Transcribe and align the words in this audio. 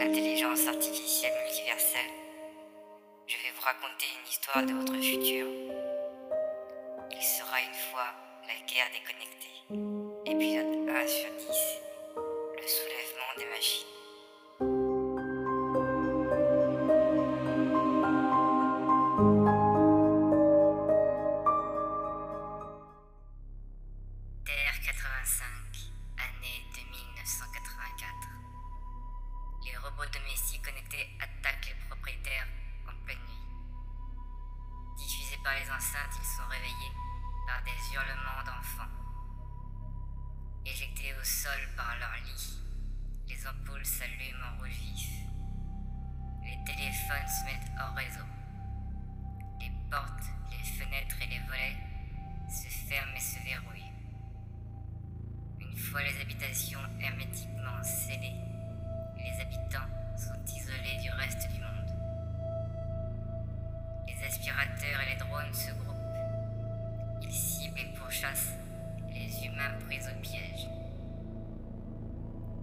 l'intelligence 0.00 0.66
artificielle 0.66 1.34
multiverselle, 1.44 2.10
je 3.26 3.34
vais 3.36 3.52
vous 3.54 3.60
raconter 3.60 4.06
une 4.16 4.30
histoire 4.30 4.64
de 4.64 4.72
votre 4.72 4.98
futur. 4.98 5.46
Il 7.10 7.22
sera 7.22 7.60
une 7.60 7.74
fois 7.74 8.08
la 8.48 8.56
guerre 8.66 8.88
déconnectée, 8.96 9.60
épisode 10.24 10.88
1 10.88 11.06
sur 11.06 11.30
10, 11.36 11.46
le 12.16 12.66
soulèvement 12.66 13.32
des 13.36 13.44
machines. 13.54 13.99
Enceintes, 35.72 36.18
ils 36.18 36.36
sont 36.36 36.48
réveillés 36.48 36.92
par 37.46 37.62
des 37.62 37.94
hurlements 37.94 38.42
d'enfants. 38.44 38.90
Éjectés 40.66 41.14
au 41.14 41.22
sol 41.22 41.60
par 41.76 41.96
leur 41.98 42.12
lit, 42.24 42.60
les 43.28 43.46
ampoules 43.46 43.84
s'allument 43.84 44.46
en 44.52 44.58
rouge 44.58 44.70
vif. 44.70 45.10
Les 46.42 46.58
téléphones 46.64 47.28
se 47.28 47.44
mettent 47.44 47.70
hors 47.80 47.94
réseau. 47.94 48.26
Les 49.60 49.70
portes, 49.88 50.24
les 50.50 50.64
fenêtres 50.64 51.22
et 51.22 51.26
les 51.28 51.40
volets 51.46 51.76
se 52.48 52.68
ferment 52.88 53.14
et 53.14 53.20
se 53.20 53.38
verrouillent. 53.44 53.92
Une 55.60 55.76
fois 55.76 56.02
les 56.02 56.20
habitations 56.20 56.80
hermétiquement 57.00 57.80
scellées, 57.84 58.36
les 59.16 59.40
habitants 59.40 59.88
pourchassent 68.20 68.52
les 69.14 69.46
humains 69.46 69.78
pris 69.86 69.98
au 70.00 70.20
piège. 70.20 70.68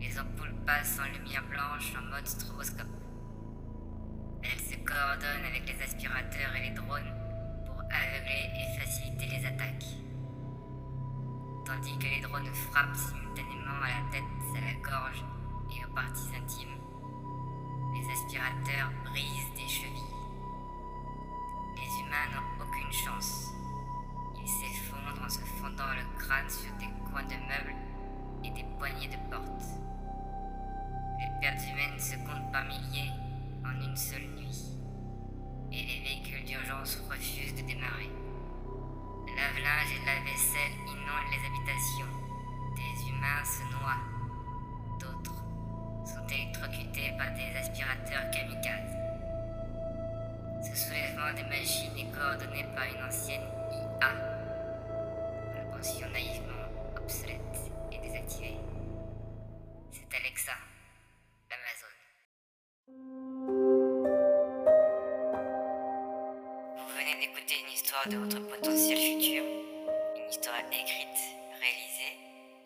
Les 0.00 0.18
ampoules 0.18 0.54
passent 0.66 0.98
en 0.98 1.10
lumière 1.16 1.44
blanche 1.48 1.94
en 1.98 2.04
mode 2.10 2.26
stroboscope. 2.26 2.86
Elles 4.42 4.60
se 4.60 4.76
coordonnent 4.84 5.46
avec 5.48 5.62
les 5.66 5.82
aspirateurs 5.82 6.54
et 6.56 6.68
les 6.68 6.74
drones 6.74 7.12
pour 7.64 7.80
aveugler 7.80 8.50
et 8.54 8.78
faciliter 8.78 9.26
les 9.26 9.46
attaques. 9.46 9.86
Tandis 11.64 11.98
que 11.98 12.04
les 12.04 12.20
drones 12.20 12.54
frappent 12.70 12.94
simultanément 12.94 13.80
à 13.82 13.88
la 13.88 14.10
tête, 14.12 14.22
à 14.56 14.60
la 14.60 14.74
gorge 14.82 15.24
et 15.74 15.84
aux 15.84 15.94
parties 15.94 16.36
intimes, 16.36 16.76
les 17.94 18.12
aspirateurs 18.12 18.92
brisent 19.04 19.54
des 19.56 19.68
chevilles. 19.68 20.16
Les 21.76 22.04
humains 22.04 22.28
n'ont 22.34 22.64
aucune 22.64 22.92
chance. 22.92 23.45
Sur 26.26 26.72
des 26.80 26.90
coins 27.08 27.22
de 27.22 27.38
meubles 27.46 27.78
et 28.42 28.50
des 28.50 28.64
poignées 28.78 29.06
de 29.06 29.30
portes. 29.30 29.78
Les 31.20 31.40
pertes 31.40 31.62
humaines 31.70 31.98
se 32.00 32.16
comptent 32.26 32.50
par 32.50 32.64
milliers 32.64 33.12
en 33.64 33.80
une 33.80 33.96
seule 33.96 34.26
nuit. 34.34 34.74
Et 35.70 35.82
les 35.82 36.00
véhicules 36.02 36.44
d'urgence 36.44 36.98
refusent 37.08 37.54
de 37.54 37.62
démarrer. 37.62 38.10
Lave-linge 39.36 39.92
et 39.94 40.04
la 40.04 40.18
vaisselle 40.24 40.74
inondent 40.88 41.30
les 41.30 41.46
habitations. 41.46 42.12
Des 42.74 43.08
humains 43.08 43.44
se 43.44 43.62
noient. 43.70 44.02
D'autres 44.98 45.44
sont 46.04 46.26
électrocutés 46.26 47.14
par 47.16 47.30
des 47.34 47.56
aspirateurs 47.56 48.30
kamikazes. 48.32 48.96
Ce 50.60 50.74
soulèvement 50.74 51.32
des 51.36 51.44
machines 51.44 51.96
est 51.96 52.12
coordonné 52.12 52.66
par 52.74 52.84
une 52.84 53.04
ancienne 53.06 53.55
de 68.04 68.16
votre 68.18 68.38
potentiel 68.46 68.98
futur, 68.98 69.42
une 70.16 70.30
histoire 70.30 70.58
écrite, 70.70 71.18
réalisée 71.58 72.14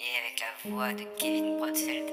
et 0.00 0.10
avec 0.20 0.40
la 0.40 0.70
voix 0.70 0.92
de 0.92 1.04
Kevin 1.16 1.56
Brodfeld. 1.56 2.08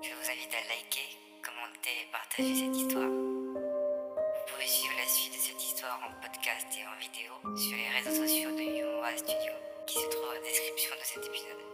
Je 0.00 0.08
vous 0.08 0.30
invite 0.30 0.54
à 0.54 0.62
liker, 0.70 1.10
commenter 1.42 1.90
et 2.00 2.08
partager 2.12 2.54
cette 2.54 2.76
histoire. 2.76 3.10
Vous 3.10 4.44
pouvez 4.46 4.66
suivre 4.66 4.94
la 4.96 5.08
suite 5.08 5.32
de 5.32 5.38
cette 5.38 5.62
histoire 5.62 6.00
en 6.06 6.12
podcast 6.22 6.66
et 6.78 6.86
en 6.86 6.96
vidéo 7.02 7.58
sur 7.58 7.76
les 7.76 7.88
réseaux 7.98 8.24
sociaux 8.24 8.52
de 8.52 8.62
Yumoa 8.62 9.16
Studio 9.16 9.52
qui 9.86 9.98
se 9.98 10.06
trouvent 10.08 10.30
en 10.30 10.42
description 10.42 10.94
de 10.94 11.04
cet 11.04 11.26
épisode. 11.26 11.69